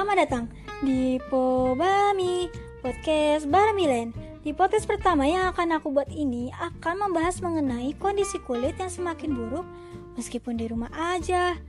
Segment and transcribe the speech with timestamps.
[0.00, 0.48] Selamat datang
[0.80, 2.48] di Pobami
[2.80, 4.16] Podcast Baramilen.
[4.40, 9.36] Di podcast pertama yang akan aku buat ini akan membahas mengenai kondisi kulit yang semakin
[9.36, 9.68] buruk
[10.16, 11.60] meskipun di rumah aja.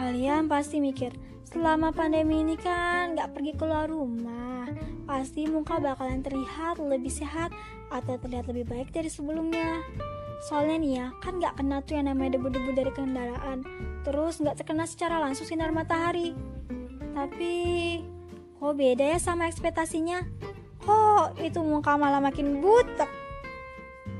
[0.00, 1.12] Kalian pasti mikir,
[1.44, 4.64] selama pandemi ini kan gak pergi keluar rumah,
[5.04, 7.52] pasti muka bakalan terlihat lebih sehat
[7.92, 9.84] atau terlihat lebih baik dari sebelumnya.
[10.48, 13.60] Soalnya nih ya, kan gak kena tuh yang namanya debu-debu dari kendaraan,
[14.08, 16.32] terus gak terkena secara langsung sinar matahari.
[17.14, 17.54] Tapi,
[18.58, 20.26] kok beda ya sama ekspektasinya?
[20.82, 23.08] Kok itu muka malah makin butek?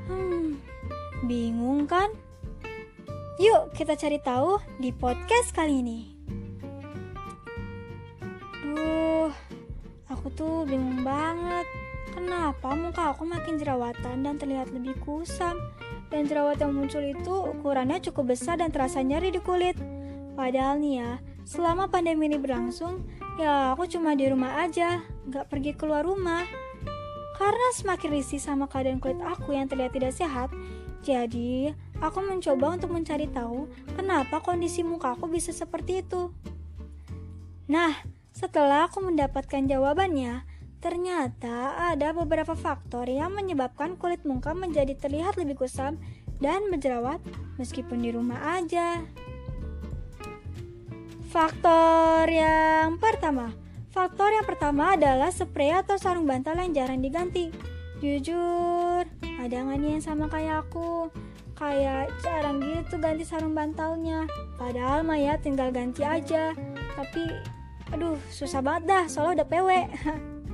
[0.07, 0.63] Hmm,
[1.27, 2.15] bingung kan?
[3.43, 6.15] Yuk kita cari tahu di podcast kali ini.
[8.63, 9.35] Duh,
[10.07, 11.67] aku tuh bingung banget.
[12.15, 15.59] Kenapa muka aku makin jerawatan dan terlihat lebih kusam?
[16.15, 19.75] Dan jerawat yang muncul itu ukurannya cukup besar dan terasa nyeri di kulit.
[20.39, 21.13] Padahal nih ya,
[21.45, 23.05] selama pandemi ini berlangsung,
[23.37, 26.45] ya aku cuma di rumah aja, gak pergi keluar rumah.
[27.37, 30.49] Karena semakin risih sama keadaan kulit aku yang terlihat tidak sehat,
[31.05, 36.33] jadi aku mencoba untuk mencari tahu kenapa kondisi muka aku bisa seperti itu.
[37.69, 37.93] Nah,
[38.33, 40.49] setelah aku mendapatkan jawabannya,
[40.81, 46.01] ternyata ada beberapa faktor yang menyebabkan kulit muka menjadi terlihat lebih kusam
[46.41, 47.21] dan berjerawat
[47.57, 49.01] meskipun di rumah aja.
[51.35, 53.51] Faktor yang pertama,
[53.91, 57.51] faktor yang pertama adalah spray atau sarung bantal yang jarang diganti.
[57.99, 59.03] Jujur,
[59.43, 61.11] ada nggak nih yang sama kayak aku?
[61.59, 64.31] Kayak jarang gitu ganti sarung bantalnya.
[64.55, 66.55] Padahal mah ya tinggal ganti aja.
[66.95, 67.27] Tapi,
[67.91, 69.69] aduh susah banget dah soalnya udah PW.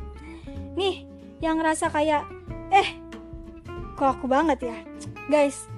[0.80, 1.04] nih,
[1.44, 2.24] yang ngerasa kayak,
[2.72, 2.88] eh,
[4.00, 4.76] kok aku banget ya?
[5.28, 5.68] Guys,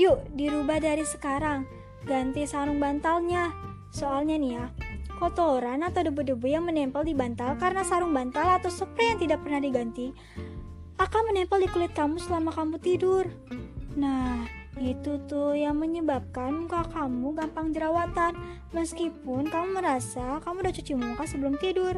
[0.00, 1.68] yuk dirubah dari sekarang.
[2.08, 3.66] Ganti sarung bantalnya
[3.96, 4.68] Soalnya nih ya,
[5.16, 9.64] kotoran atau debu-debu yang menempel di bantal karena sarung bantal atau spray yang tidak pernah
[9.64, 10.12] diganti
[11.00, 13.24] akan menempel di kulit kamu selama kamu tidur.
[13.96, 14.44] Nah,
[14.76, 18.36] itu tuh yang menyebabkan muka kamu gampang jerawatan
[18.76, 21.96] meskipun kamu merasa kamu udah cuci muka sebelum tidur.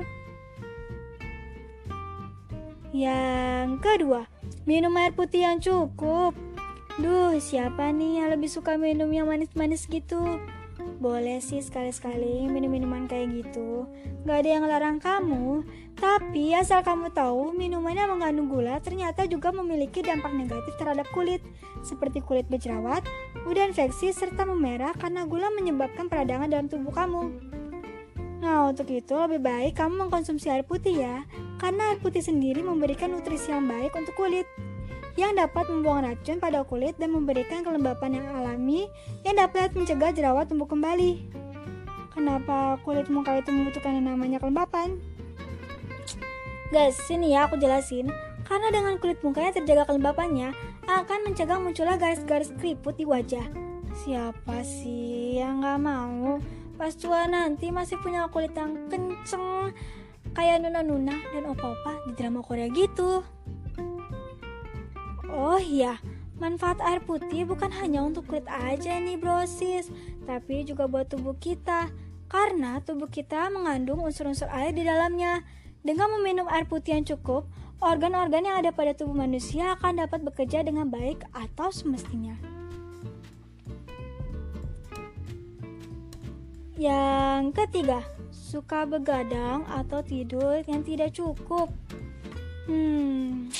[2.95, 4.31] Yang kedua,
[4.71, 6.39] minum air putih yang cukup.
[6.99, 10.39] Duh, siapa nih yang lebih suka minum yang manis-manis gitu?
[10.99, 13.87] Boleh sih sekali-sekali minum minuman kayak gitu.
[14.27, 15.63] Gak ada yang larang kamu.
[15.95, 21.39] Tapi asal kamu tahu minuman yang mengandung gula ternyata juga memiliki dampak negatif terhadap kulit.
[21.87, 23.07] Seperti kulit berjerawat,
[23.47, 27.31] mudah infeksi, serta memerah karena gula menyebabkan peradangan dalam tubuh kamu.
[28.39, 31.27] Nah, untuk itu lebih baik kamu mengkonsumsi air putih ya,
[31.59, 34.47] karena air putih sendiri memberikan nutrisi yang baik untuk kulit
[35.19, 38.87] yang dapat membuang racun pada kulit dan memberikan kelembapan yang alami
[39.27, 41.27] yang dapat mencegah jerawat tumbuh kembali.
[42.15, 45.03] Kenapa kulit muka itu membutuhkan yang namanya kelembapan?
[46.71, 48.15] Guys, sini ya aku jelasin.
[48.47, 50.55] Karena dengan kulit muka yang terjaga kelembapannya
[50.87, 53.45] akan mencegah munculnya garis-garis keriput di wajah.
[53.99, 56.39] Siapa sih yang gak mau
[56.79, 59.75] pas tua nanti masih punya kulit yang kenceng
[60.31, 63.27] kayak nuna-nuna dan opa-opa di drama Korea gitu.
[65.39, 66.03] Oh iya,
[66.43, 69.87] manfaat air putih bukan hanya untuk kulit aja nih brosis,
[70.27, 71.95] tapi juga buat tubuh kita.
[72.27, 75.47] Karena tubuh kita mengandung unsur-unsur air di dalamnya.
[75.87, 77.47] Dengan meminum air putih yang cukup,
[77.79, 82.35] organ-organ yang ada pada tubuh manusia akan dapat bekerja dengan baik atau semestinya.
[86.75, 88.03] Yang ketiga,
[88.35, 91.71] suka begadang atau tidur yang tidak cukup.
[92.67, 93.55] Hmm,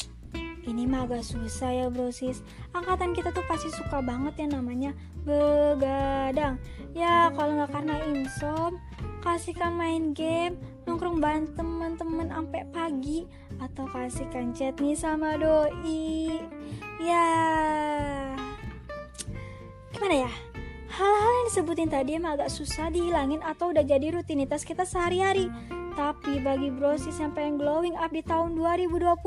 [0.69, 2.45] ini mah agak susah ya brosis
[2.77, 4.93] Angkatan kita tuh pasti suka banget yang namanya
[5.25, 6.61] begadang.
[6.93, 8.77] Ya kalau nggak karena insom
[9.25, 13.25] Kasihkan main game Nongkrong bareng teman-teman sampai pagi
[13.57, 16.45] Atau kasihkan chat nih sama doi.
[17.01, 17.29] Ya.
[19.91, 20.33] Gimana ya?
[20.89, 25.47] Hal-hal yang disebutin tadi emang agak susah dihilangin atau udah jadi rutinitas kita sehari-hari
[25.99, 29.19] tapi bagi brosis yang pengen glowing up di tahun 2020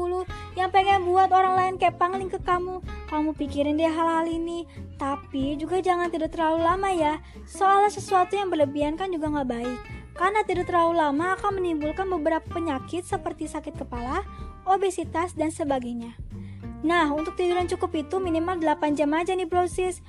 [0.56, 2.80] Yang pengen buat orang lain kayak pangling ke kamu
[3.12, 4.64] Kamu pikirin deh hal-hal ini.
[4.96, 9.80] Tapi juga jangan tidur terlalu lama ya Soalnya sesuatu yang berlebihan kan juga gak baik.
[10.16, 14.22] Karena tidur terlalu lama akan menimbulkan beberapa penyakit seperti sakit kepala,
[14.68, 16.14] obesitas, dan sebagainya.
[16.84, 20.04] Nah, untuk tidur yang cukup itu minimal 8 jam aja nih brosis.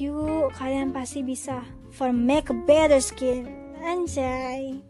[0.00, 1.62] Yuk, kalian pasti bisa
[1.92, 3.44] For make a better skin.
[3.84, 4.80] Anjay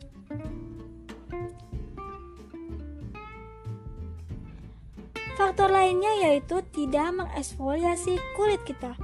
[5.43, 8.95] Faktor lainnya yaitu tidak mengeksfoliasi kulit kita.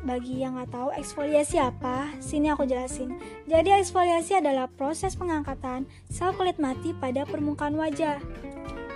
[0.00, 3.20] bagi yang nggak tahu eksfoliasi apa, sini aku jelasin.
[3.44, 8.16] Jadi eksfoliasi adalah proses pengangkatan sel kulit mati pada permukaan wajah.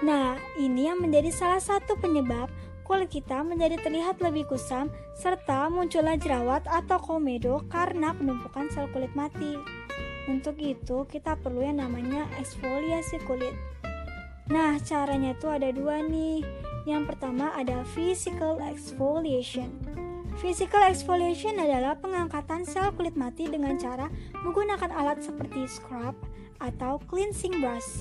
[0.00, 2.48] Nah, ini yang menjadi salah satu penyebab
[2.88, 9.12] kulit kita menjadi terlihat lebih kusam serta munculnya jerawat atau komedo karena penumpukan sel kulit
[9.12, 9.60] mati.
[10.24, 13.52] Untuk itu, kita perlu yang namanya eksfoliasi kulit.
[14.48, 16.61] Nah, caranya tuh ada dua nih.
[16.82, 19.70] Yang pertama ada physical exfoliation.
[20.40, 24.08] Physical exfoliation adalah pengangkatan sel kulit mati dengan cara
[24.40, 26.16] menggunakan alat seperti scrub
[26.58, 28.00] atau cleansing brush.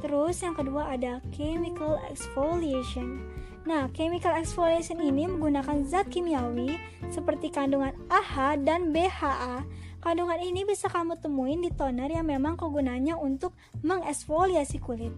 [0.00, 3.20] Terus yang kedua ada chemical exfoliation.
[3.68, 6.80] Nah, chemical exfoliation ini menggunakan zat kimiawi
[7.12, 9.66] seperti kandungan AHA dan BHA.
[9.98, 13.52] Kandungan ini bisa kamu temuin di toner yang memang kegunaannya untuk
[13.84, 15.12] mengeksfoliasi kulit.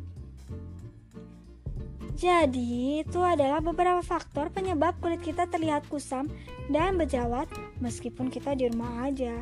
[2.21, 6.29] Jadi, itu adalah beberapa faktor penyebab kulit kita terlihat kusam
[6.69, 7.49] dan berjerawat
[7.81, 9.33] meskipun kita di rumah aja.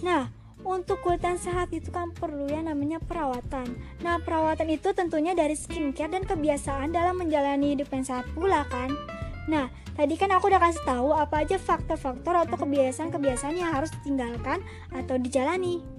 [0.00, 0.32] Nah,
[0.64, 3.68] untuk kulit yang sehat itu kan perlu yang namanya perawatan.
[4.00, 8.96] Nah, perawatan itu tentunya dari skincare dan kebiasaan dalam menjalani hidup yang sehat pula kan.
[9.44, 14.64] Nah, tadi kan aku udah kasih tahu apa aja faktor-faktor atau kebiasaan-kebiasaan yang harus ditinggalkan
[14.88, 15.95] atau dijalani.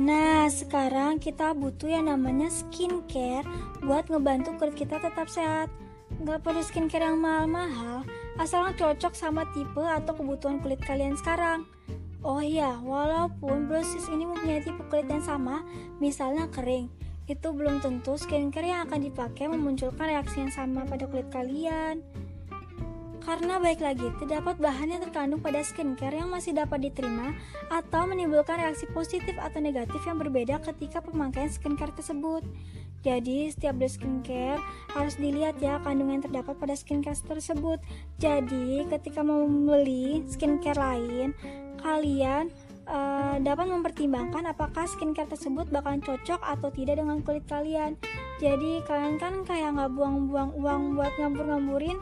[0.00, 3.44] Nah, sekarang kita butuh yang namanya skincare
[3.84, 5.68] buat ngebantu kulit kita tetap sehat.
[6.24, 8.08] Gak perlu skincare yang mahal-mahal,
[8.40, 11.68] asalkan cocok sama tipe atau kebutuhan kulit kalian sekarang.
[12.24, 15.60] Oh iya, walaupun brosis ini mempunyai tipe kulit yang sama,
[16.00, 16.88] misalnya kering,
[17.28, 22.00] itu belum tentu skincare yang akan dipakai memunculkan reaksi yang sama pada kulit kalian.
[23.22, 27.30] Karena baik lagi, terdapat bahan yang terkandung pada skincare yang masih dapat diterima
[27.70, 32.42] atau menimbulkan reaksi positif atau negatif yang berbeda ketika pemakaian skincare tersebut.
[33.02, 34.62] Jadi, setiap beli skincare
[34.94, 37.78] harus dilihat ya kandungan yang terdapat pada skincare tersebut.
[38.18, 41.34] Jadi, ketika mau membeli skincare lain,
[41.82, 42.50] kalian
[42.86, 47.98] uh, dapat mempertimbangkan apakah skincare tersebut bakalan cocok atau tidak dengan kulit kalian.
[48.42, 51.94] Jadi kalian kan kayak nggak buang-buang uang buat ngambur-ngamburin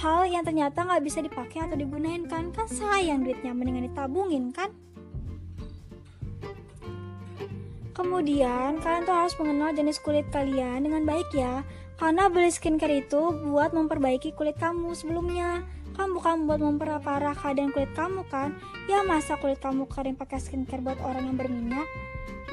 [0.00, 4.72] hal yang ternyata nggak bisa dipakai atau digunain kan kan sayang duitnya mendingan ditabungin kan
[7.92, 11.60] Kemudian, kalian tuh harus mengenal jenis kulit kalian dengan baik ya.
[12.00, 15.60] Karena beli skincare itu buat memperbaiki kulit kamu sebelumnya.
[15.92, 18.56] Kan bukan buat memperparah keadaan kulit kamu kan?
[18.88, 21.84] Ya masa kulit kamu kering pakai skincare buat orang yang berminyak?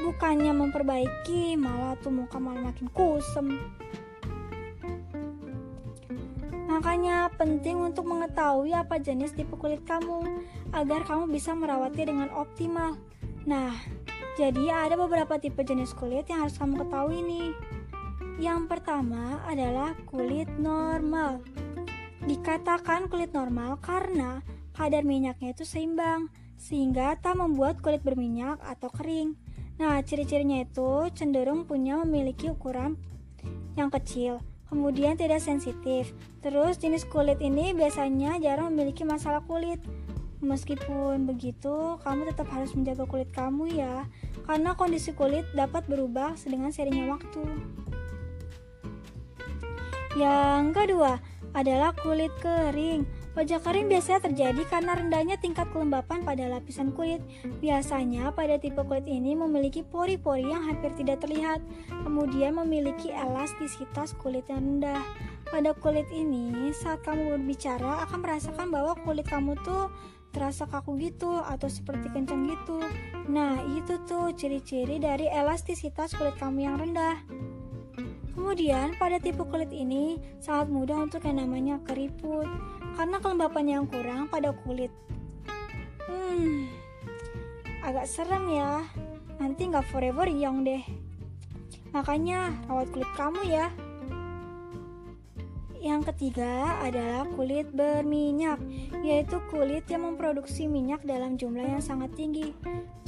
[0.04, 3.60] Bukannya memperbaiki malah tuh muka malah makin kusem
[6.70, 12.94] Makanya penting untuk mengetahui apa jenis tipe kulit kamu agar kamu bisa merawatnya dengan optimal.
[13.42, 13.74] Nah,
[14.38, 17.50] jadi ada beberapa tipe jenis kulit yang harus kamu ketahui nih.
[18.40, 21.42] Yang pertama adalah kulit normal.
[22.24, 24.38] Dikatakan kulit normal karena
[24.70, 29.34] kadar minyaknya itu seimbang, sehingga tak membuat kulit berminyak atau kering.
[29.80, 33.00] Nah, ciri-cirinya itu cenderung punya memiliki ukuran
[33.80, 36.12] yang kecil, kemudian tidak sensitif.
[36.44, 39.80] Terus jenis kulit ini biasanya jarang memiliki masalah kulit.
[40.44, 44.04] Meskipun begitu, kamu tetap harus menjaga kulit kamu ya,
[44.44, 47.40] karena kondisi kulit dapat berubah dengan serinya waktu.
[50.12, 51.24] Yang kedua
[51.56, 53.08] adalah kulit kering.
[53.30, 57.22] Wajah kering biasanya terjadi karena rendahnya tingkat kelembapan pada lapisan kulit.
[57.62, 61.62] Biasanya pada tipe kulit ini memiliki pori-pori yang hampir tidak terlihat,
[62.02, 64.98] kemudian memiliki elastisitas kulit yang rendah.
[65.46, 69.94] Pada kulit ini, saat kamu berbicara akan merasakan bahwa kulit kamu tuh
[70.34, 72.82] terasa kaku gitu atau seperti kencang gitu.
[73.30, 77.22] Nah, itu tuh ciri-ciri dari elastisitas kulit kamu yang rendah.
[78.34, 82.46] Kemudian, pada tipe kulit ini sangat mudah untuk yang namanya keriput
[83.00, 84.92] karena kelembapan yang kurang pada kulit.
[86.04, 86.68] Hmm,
[87.80, 88.84] agak serem ya.
[89.40, 90.84] Nanti nggak forever young deh.
[91.96, 93.72] Makanya rawat kulit kamu ya.
[95.80, 98.60] Yang ketiga adalah kulit berminyak,
[99.00, 102.52] yaitu kulit yang memproduksi minyak dalam jumlah yang sangat tinggi.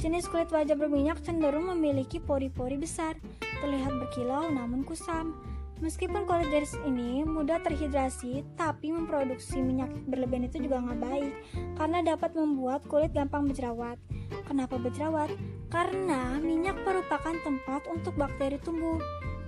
[0.01, 3.13] Jenis kulit wajah berminyak cenderung memiliki pori-pori besar,
[3.61, 5.52] terlihat berkilau namun kusam.
[5.83, 11.33] Meskipun kulit dari ini mudah terhidrasi, tapi memproduksi minyak berlebihan itu juga nggak baik
[11.75, 13.99] karena dapat membuat kulit gampang berjerawat.
[14.47, 15.35] Kenapa berjerawat?
[15.67, 18.95] Karena minyak merupakan tempat untuk bakteri tumbuh.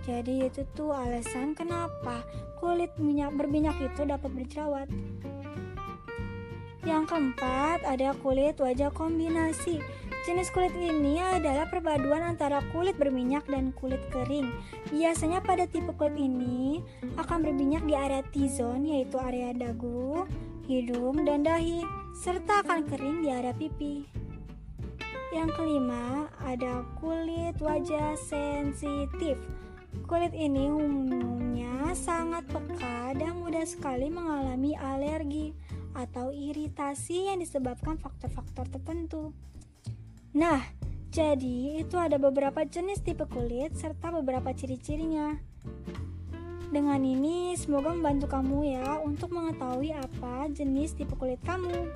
[0.04, 2.28] Jadi itu tuh alasan kenapa
[2.60, 4.92] kulit minyak berminyak itu dapat berjerawat.
[6.84, 9.80] Yang keempat ada kulit wajah kombinasi.
[10.26, 14.50] Jenis kulit ini adalah perpaduan antara kulit berminyak dan kulit kering.
[14.90, 16.82] Biasanya pada tipe kulit ini
[17.14, 20.26] akan berminyak di area T-zone yaitu area dagu,
[20.66, 21.86] hidung, dan dahi,
[22.18, 24.02] serta akan kering di area pipi.
[25.30, 29.38] Yang kelima, ada kulit wajah sensitif.
[30.10, 35.54] Kulit ini umumnya sangat peka dan mudah sekali mengalami alergi
[35.94, 39.30] atau iritasi yang disebabkan faktor-faktor tertentu.
[40.36, 40.60] Nah,
[41.16, 45.40] jadi itu ada beberapa jenis tipe kulit serta beberapa ciri-cirinya.
[46.76, 51.88] Dengan ini semoga membantu kamu ya untuk mengetahui apa jenis tipe kulit kamu.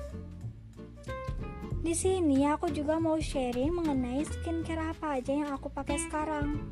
[1.84, 6.64] Di sini aku juga mau sharing mengenai skincare apa aja yang aku pakai sekarang.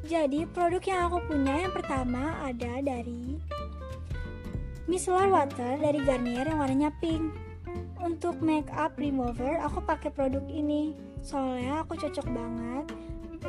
[0.00, 3.36] Jadi produk yang aku punya yang pertama ada dari
[4.88, 7.45] micellar water dari Garnier yang warnanya pink.
[8.06, 10.94] Untuk makeup remover aku pakai produk ini.
[11.26, 12.86] Soalnya aku cocok banget.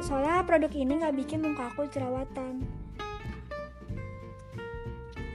[0.02, 2.66] Soalnya produk ini nggak bikin muka aku jerawatan.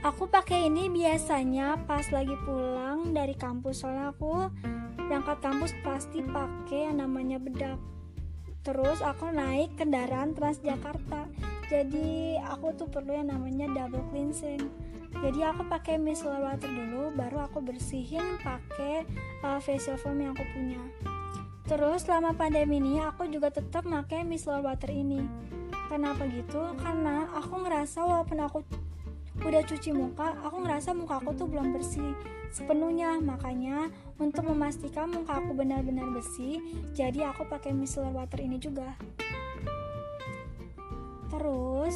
[0.03, 4.51] Aku pakai ini biasanya pas lagi pulang dari kampus soalnya aku
[5.07, 7.79] berangkat kampus pasti pakai yang namanya bedak.
[8.67, 11.31] Terus aku naik kendaraan Transjakarta.
[11.71, 14.67] Jadi aku tuh perlu yang namanya double cleansing
[15.21, 19.05] jadi aku pakai micellar water dulu baru aku bersihin pakai
[19.45, 20.81] uh, facial foam yang aku punya.
[21.63, 25.21] Terus selama pandemi ini aku juga tetap pakai micellar water ini.
[25.87, 26.73] Kenapa gitu?
[26.81, 28.57] Karena aku ngerasa walaupun aku
[29.43, 32.17] udah cuci muka aku ngerasa muka aku tuh belum bersih
[32.51, 33.21] sepenuhnya.
[33.21, 36.59] Makanya untuk memastikan muka aku benar-benar bersih
[36.91, 38.97] jadi aku pakai micellar water ini juga.
[41.31, 41.95] Terus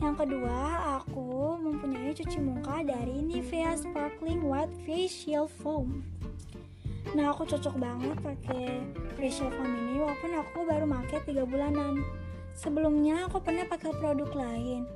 [0.00, 0.56] yang kedua,
[1.00, 6.02] aku mempunyai cuci muka dari Nivea Sparkling White Facial Foam.
[7.10, 8.86] Nah, aku cocok banget pakai
[9.18, 11.94] facial foam ini walaupun aku baru pakai 3 bulanan.
[12.54, 14.86] Sebelumnya aku pernah pakai produk lain.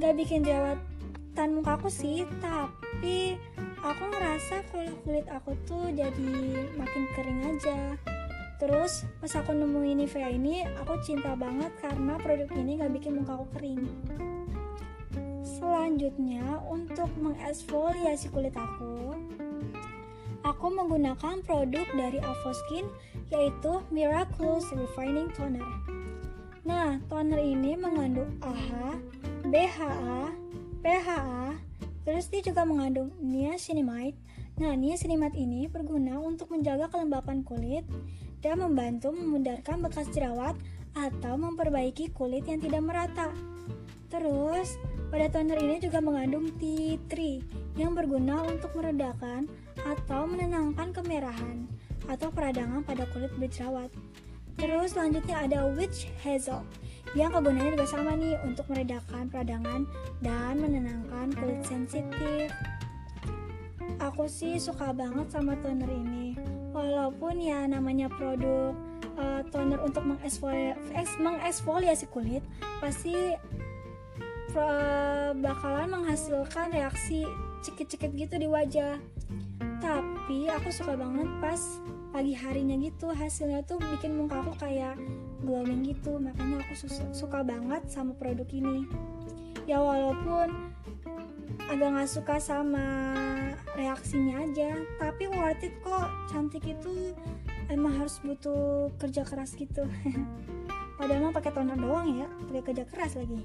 [0.00, 3.38] Gak bikin jerawatan muka aku sih, tapi
[3.78, 6.34] aku ngerasa kalau kulit aku tuh jadi
[6.74, 7.94] makin kering aja.
[8.58, 13.38] Terus pas aku nemuin Nivea ini, aku cinta banget karena produk ini gak bikin muka
[13.38, 13.82] aku kering.
[15.62, 19.14] Selanjutnya, untuk mengeksfoliasi kulit aku,
[20.42, 22.90] aku menggunakan produk dari Avoskin
[23.30, 25.62] yaitu Miraculous Refining Toner.
[26.66, 28.98] Nah, toner ini mengandung AHA,
[29.46, 30.34] BHA,
[30.82, 31.54] PHA,
[32.10, 34.18] terus dia juga mengandung niacinamide.
[34.58, 37.86] Nah, niacinamide ini berguna untuk menjaga kelembapan kulit
[38.42, 40.58] dan membantu memudarkan bekas jerawat
[40.98, 43.30] atau memperbaiki kulit yang tidak merata.
[44.10, 44.76] Terus,
[45.12, 47.44] pada toner ini juga mengandung tea tree
[47.76, 49.44] yang berguna untuk meredakan
[49.84, 51.68] atau menenangkan kemerahan
[52.08, 53.92] atau peradangan pada kulit berjerawat.
[54.56, 56.64] Terus selanjutnya ada witch hazel
[57.12, 59.84] yang kegunaannya juga sama nih untuk meredakan peradangan
[60.24, 62.48] dan menenangkan kulit sensitif.
[64.00, 66.40] Aku sih suka banget sama toner ini.
[66.72, 68.72] Walaupun ya namanya produk
[69.20, 72.40] uh, toner untuk mengeksfoliasi, kulit
[72.80, 73.36] pasti
[75.40, 77.24] bakalan menghasilkan reaksi
[77.62, 78.98] cekit-cekit gitu di wajah.
[79.80, 81.60] Tapi aku suka banget pas
[82.12, 84.98] pagi harinya gitu hasilnya tuh bikin muka aku kayak
[85.40, 86.20] glowing gitu.
[86.20, 86.74] Makanya aku
[87.14, 88.84] suka banget sama produk ini.
[89.64, 90.74] Ya walaupun
[91.70, 92.84] agak nggak suka sama
[93.78, 96.10] reaksinya aja tapi worth it kok.
[96.28, 97.14] Cantik itu
[97.72, 99.86] emang harus butuh kerja keras gitu.
[100.98, 103.42] Padahal mah pakai toner doang ya pakai kerja keras lagi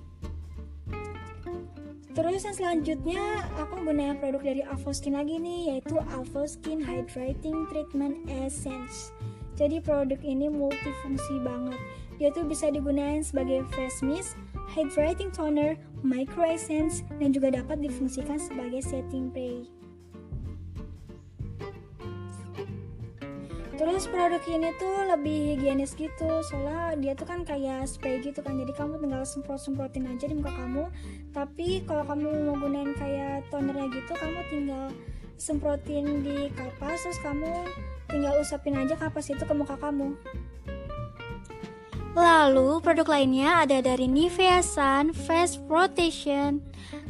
[2.18, 9.14] Terus yang selanjutnya aku gunain produk dari Avoskin lagi nih yaitu Avoskin Hydrating Treatment Essence.
[9.54, 11.78] Jadi produk ini multifungsi banget.
[12.18, 14.34] Dia tuh bisa digunakan sebagai face mist,
[14.74, 19.77] hydrating toner, micro essence, dan juga dapat difungsikan sebagai setting spray.
[23.88, 28.60] Terus produk ini tuh lebih higienis gitu soalnya dia tuh kan kayak spray gitu kan.
[28.60, 30.92] Jadi kamu tinggal semprot semprotin aja di muka kamu.
[31.32, 34.92] Tapi kalau kamu mau gunain kayak tonernya gitu kamu tinggal
[35.40, 37.48] semprotin di kapas terus kamu
[38.12, 40.20] tinggal usapin aja kapas itu ke muka kamu.
[42.12, 46.60] Lalu produk lainnya ada dari Nivea Sun Face Protection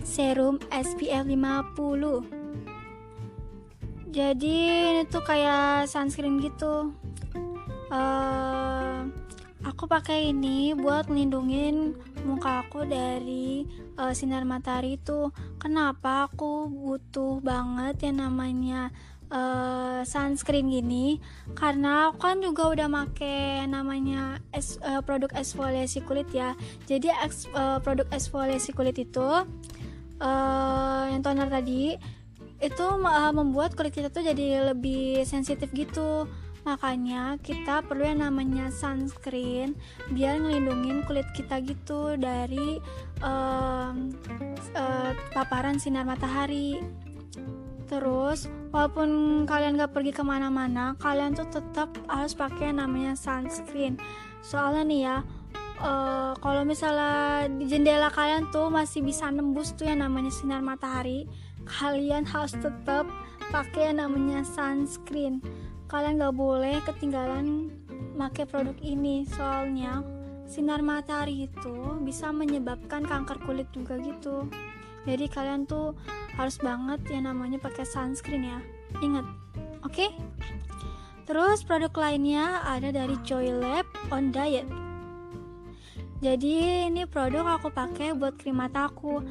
[0.05, 2.37] Serum SPF 50
[4.17, 4.57] jadi
[4.97, 6.89] ini tuh kayak sunscreen gitu.
[7.93, 9.05] Uh,
[9.62, 11.93] aku pakai ini buat melindungi
[12.25, 13.69] muka aku dari
[14.01, 15.29] uh, sinar matahari itu.
[15.62, 18.89] Kenapa aku butuh banget yang namanya
[19.29, 21.21] uh, sunscreen gini?
[21.53, 26.57] Karena aku kan juga udah make namanya es, uh, produk eksfoliasi kulit ya.
[26.89, 29.45] Jadi eks, uh, produk eksfoliasi kulit itu
[30.17, 32.17] uh, yang toner tadi
[32.57, 36.25] itu uh, membuat kulit kita tuh jadi lebih sensitif gitu.
[36.67, 39.71] Makanya kita perlu yang namanya sunscreen
[40.11, 42.83] biar ngelindungin kulit kita gitu dari
[43.23, 43.95] uh,
[44.75, 46.83] uh, paparan sinar matahari.
[47.87, 53.95] Terus walaupun kalian gak pergi ke mana-mana kalian tuh tetap harus pakai yang namanya sunscreen.
[54.43, 55.17] Soalnya nih ya
[55.79, 61.29] uh, kalau misalnya di jendela kalian tuh masih bisa nembus tuh yang namanya sinar matahari
[61.67, 63.05] kalian harus tetap
[63.51, 65.43] pakai yang namanya sunscreen.
[65.88, 67.71] Kalian gak boleh ketinggalan
[68.17, 70.03] pakai produk ini soalnya
[70.47, 74.47] sinar matahari itu bisa menyebabkan kanker kulit juga gitu.
[75.07, 75.95] Jadi kalian tuh
[76.36, 78.59] harus banget yang namanya pakai sunscreen ya.
[79.00, 79.25] Ingat
[79.83, 79.95] oke?
[79.95, 80.12] Okay?
[81.27, 83.83] terus produk lainnya ada dari Joy Lab
[84.15, 84.87] on Diet
[86.17, 89.21] jadi ini produk aku pakai buat krim mata aku.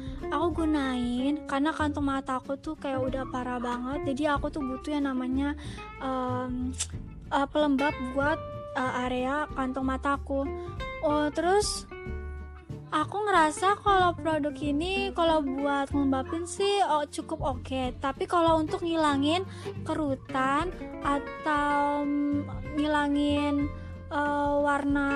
[0.55, 4.15] Gunain karena kantong mata aku tuh kayak udah parah banget.
[4.15, 5.53] Jadi aku tuh butuh yang namanya
[5.99, 6.71] um,
[7.27, 8.39] uh, pelembab buat
[8.79, 10.47] uh, area kantong mataku.
[11.03, 11.85] Oh terus
[12.91, 17.91] aku ngerasa kalau produk ini kalau buat ngelembapin sih oh, cukup oke okay.
[17.99, 19.43] tapi kalau untuk ngilangin
[19.83, 20.71] kerutan
[21.03, 22.07] atau
[22.79, 23.67] ngilangin
[24.11, 25.09] uh, warna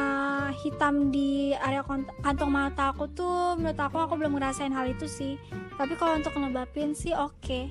[0.61, 1.83] hitam di area
[2.23, 5.35] kantong mata aku tuh menurut aku aku belum ngerasain hal itu sih
[5.79, 7.65] tapi kalau untuk ngelembapin sih oke okay.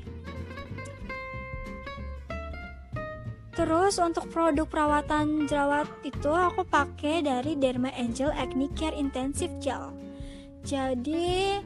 [3.51, 9.93] Terus untuk produk perawatan jerawat itu aku pakai dari Derma Angel Acne Care Intensive Gel.
[10.65, 11.61] Jadi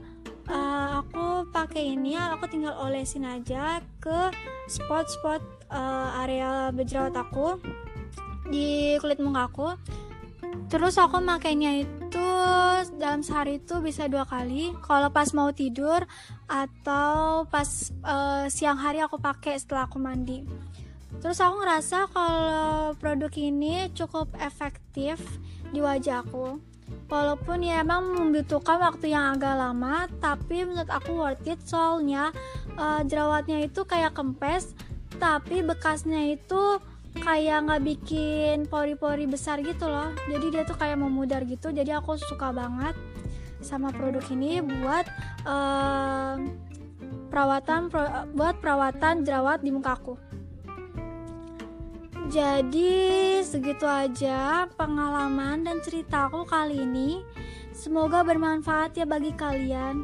[0.50, 4.32] uh, aku pakai ini aku tinggal olesin aja ke
[4.66, 5.38] spot-spot
[5.70, 7.62] uh, area berjerawat aku
[8.48, 9.68] di kulit muka aku.
[10.70, 12.28] Terus aku makainya itu
[12.98, 14.72] dalam sehari itu bisa dua kali.
[14.84, 16.04] Kalau pas mau tidur
[16.46, 17.68] atau pas
[18.04, 20.44] uh, siang hari aku pakai setelah aku mandi.
[21.22, 25.20] Terus aku ngerasa kalau produk ini cukup efektif
[25.72, 26.58] di wajah aku.
[27.08, 31.60] Walaupun ya emang membutuhkan waktu yang agak lama tapi menurut aku worth it.
[31.64, 32.34] Soalnya
[32.76, 34.74] uh, jerawatnya itu kayak kempes
[35.16, 36.82] tapi bekasnya itu
[37.22, 40.10] kayak nggak bikin pori-pori besar gitu loh.
[40.26, 41.70] Jadi dia tuh kayak memudar gitu.
[41.70, 42.96] Jadi aku suka banget
[43.62, 45.06] sama produk ini buat
[45.48, 46.36] uh,
[47.32, 48.04] perawatan pro,
[48.36, 50.20] buat perawatan jerawat di mukaku
[52.34, 57.20] jadi segitu aja pengalaman dan ceritaku kali ini.
[57.70, 60.02] Semoga bermanfaat ya bagi kalian.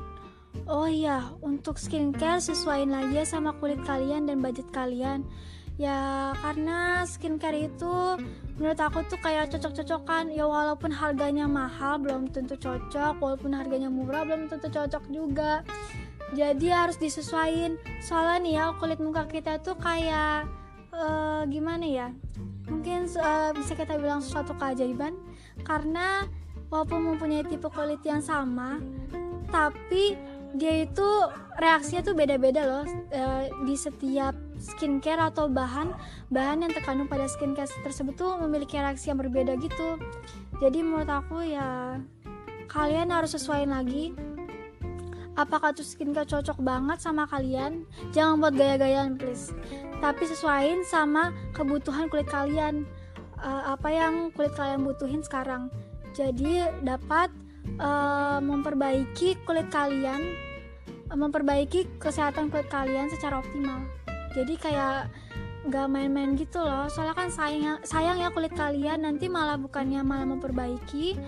[0.69, 5.27] Oh iya untuk skincare sesuaiin lagi ya sama kulit kalian dan budget kalian
[5.81, 8.21] ya karena skincare itu
[8.61, 10.29] menurut aku tuh kayak cocok-cocokan.
[10.29, 13.17] Ya walaupun harganya mahal belum tentu cocok.
[13.17, 15.65] Walaupun harganya murah belum tentu cocok juga.
[16.37, 17.81] Jadi harus disesuaikan.
[18.05, 20.45] Soalnya nih ya kulit muka kita tuh kayak
[20.93, 22.09] uh, gimana ya?
[22.69, 25.17] Mungkin uh, bisa kita bilang suatu keajaiban.
[25.65, 26.29] Karena
[26.69, 28.79] walaupun mempunyai tipe kulit yang sama
[29.51, 30.15] tapi
[30.55, 31.09] dia itu
[31.61, 32.85] reaksinya tuh beda-beda loh
[33.15, 35.95] uh, di setiap skincare atau bahan
[36.33, 40.01] bahan yang terkandung pada skincare tersebut tuh memiliki reaksi yang berbeda gitu.
[40.59, 42.01] Jadi menurut aku ya
[42.67, 44.15] kalian harus sesuaiin lagi
[45.39, 47.87] apakah tuh skincare cocok banget sama kalian.
[48.13, 49.55] Jangan buat gaya-gayaan please.
[50.03, 52.85] Tapi sesuaiin sama kebutuhan kulit kalian.
[53.41, 55.73] Uh, apa yang kulit kalian butuhin sekarang.
[56.13, 57.33] Jadi dapat
[57.81, 60.51] uh, memperbaiki kulit kalian
[61.11, 63.83] memperbaiki kesehatan kulit kalian secara optimal.
[64.31, 65.11] Jadi kayak
[65.69, 66.87] gak main-main gitu loh.
[66.87, 69.03] Soalnya kan sayang sayang ya kulit kalian.
[69.03, 71.19] Nanti malah bukannya malah memperbaiki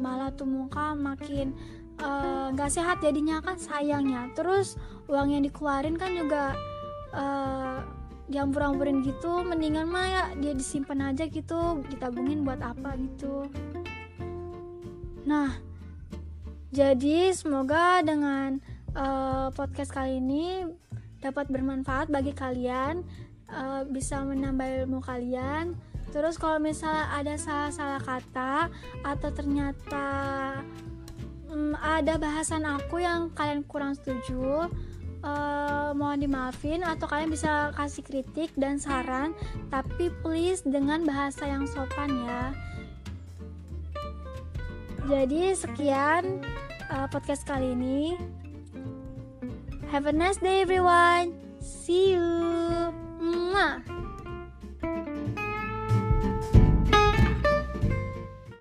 [0.00, 1.52] malah tuh muka makin
[2.00, 4.28] uh, eh, gak sehat jadinya kan sayangnya.
[4.36, 4.76] Terus
[5.08, 6.52] uang yang dikeluarin kan juga
[7.16, 7.80] uh,
[8.28, 9.40] diampur-ampurin gitu.
[9.40, 13.48] Mendingan mah ya dia disimpan aja gitu ditabungin buat apa gitu.
[15.24, 15.69] Nah
[16.70, 18.62] jadi semoga dengan
[18.94, 20.70] uh, podcast kali ini
[21.18, 23.02] dapat bermanfaat bagi kalian
[23.50, 25.74] uh, bisa menambah ilmu kalian.
[26.14, 28.70] Terus kalau misalnya ada salah-salah kata
[29.02, 30.08] atau ternyata
[31.50, 34.70] um, ada bahasan aku yang kalian kurang setuju
[35.26, 39.34] uh, mohon dimaafin atau kalian bisa kasih kritik dan saran.
[39.74, 42.69] Tapi please dengan bahasa yang sopan ya
[45.10, 46.46] jadi sekian
[46.86, 48.14] uh, podcast kali ini
[49.90, 51.34] Have a nice day everyone.
[51.58, 52.22] See you.
[53.18, 53.82] Mwah.